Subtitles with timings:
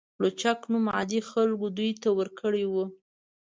[0.21, 2.75] لوچک نوم عادي خلکو دوی ته ورکړی و.